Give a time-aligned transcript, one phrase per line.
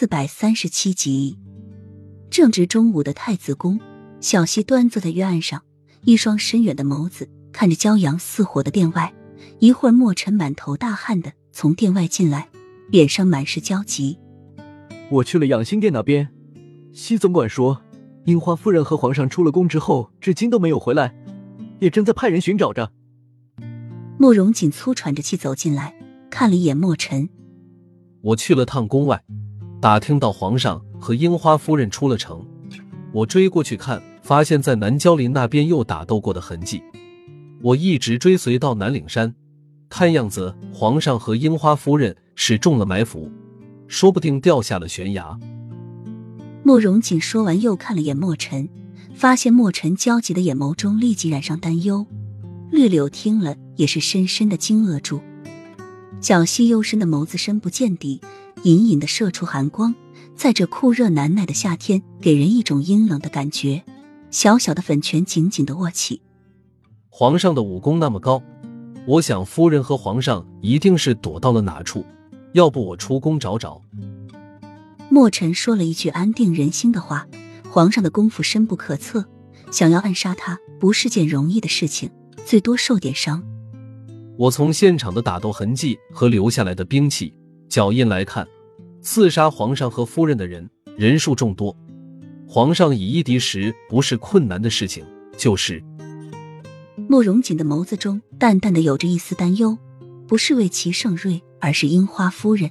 [0.00, 1.36] 四百三十七集，
[2.30, 3.80] 正值中午的太子宫，
[4.20, 5.64] 小溪端坐在月案上，
[6.02, 9.12] 一双深远的眸子看着骄阳似火的殿外。
[9.58, 12.48] 一会儿，墨尘满头大汗的从殿外进来，
[12.92, 14.16] 脸上满是焦急。
[15.10, 16.28] 我去了养心殿那边，
[16.92, 17.82] 西总管说，
[18.26, 21.12] 樱花夫人和皇上出了宫之后，至今都没有回来，
[21.80, 22.92] 也正在派人寻找着。
[24.16, 25.96] 慕容锦粗喘着气走进来，
[26.30, 27.28] 看了一眼墨尘。
[28.22, 29.24] 我去了趟宫外，
[29.80, 32.44] 打听到皇上和樱花夫人出了城，
[33.12, 36.82] 我追过去看，发现在南郊林那边又打斗过的痕迹。
[37.62, 39.32] 我一直追随到南岭山，
[39.88, 43.30] 看样子皇上和樱花夫人是中了埋伏，
[43.86, 45.38] 说不定掉下了悬崖。
[46.64, 48.68] 慕容锦说完，又看了眼墨尘，
[49.14, 52.04] 发现墨尘焦急的眼眸中立即染上担忧。
[52.72, 55.20] 绿柳听了，也是深深的惊愕住。
[56.20, 58.20] 小溪幽深的眸子深不见底，
[58.64, 59.94] 隐隐的射出寒光，
[60.34, 63.84] 在这酷热难耐的夏天，给人一种阴冷的感觉。
[64.30, 66.20] 小小的粉拳紧紧的握起。
[67.08, 68.42] 皇上的武功那么高，
[69.06, 72.04] 我想夫人和皇上一定是躲到了哪处，
[72.52, 73.80] 要不我出宫找找。
[75.08, 77.26] 墨尘说了一句安定人心的话：
[77.70, 79.24] 皇上的功夫深不可测，
[79.72, 82.10] 想要暗杀他不是件容易的事情，
[82.44, 83.42] 最多受点伤。
[84.36, 87.34] 我从现场的打斗痕迹和留下来的兵器
[87.68, 88.46] 脚印来看，
[89.02, 91.76] 刺杀皇上和夫人的人人数众多，
[92.46, 95.04] 皇上以一敌十不是困难的事情。
[95.36, 95.82] 就是，
[97.08, 99.76] 慕容锦的眸子中淡淡的有着一丝担忧，
[100.26, 102.70] 不是为齐盛瑞，而是樱花夫人。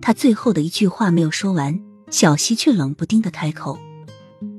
[0.00, 1.78] 他最后的一句话没有说完，
[2.10, 3.78] 小溪却冷不丁的开口：“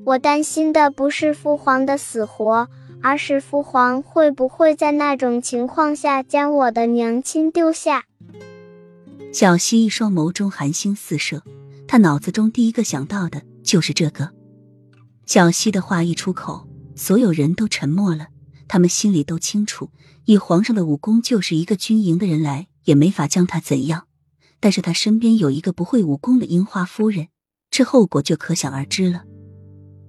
[0.05, 2.67] 我担心的不是父皇的死活。”
[3.01, 8.03] 而是父皇会不会在那种情况下将我的娘亲丢下？
[9.31, 11.43] 小溪一双眸中寒星四射，
[11.87, 14.31] 他脑子中第一个想到的就是这个。
[15.27, 18.27] 小溪的话一出口，所有人都沉默了。
[18.67, 19.91] 他们心里都清楚，
[20.25, 24.07] 以皇上的武功，就是一个军营的人来也没法将他怎样。
[24.59, 27.27] 但是他身边有一个不会武功的樱花夫人，
[27.69, 29.23] 这后果就可想而知了。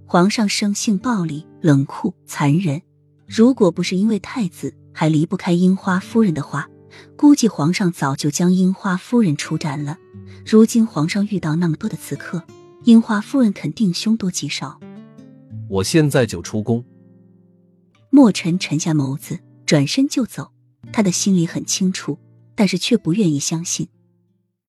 [0.07, 2.81] 皇上生性暴戾、冷酷、残忍，
[3.27, 6.69] 如果不是因为太子还离不开樱花夫人的话，
[7.17, 9.99] 估计皇上早就将樱花夫人处斩了。
[10.47, 12.43] 如今皇上遇到那么多的刺客，
[12.85, 14.81] 樱花夫人肯定凶多吉少。
[15.69, 16.85] 我现在就出宫。
[18.11, 20.51] 墨尘沉下眸子，转身就走。
[20.93, 22.19] 他的心里很清楚，
[22.55, 23.89] 但是却不愿意相信。